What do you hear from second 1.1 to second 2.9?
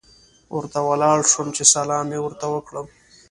شوم چې سلام یې ورته وکړم.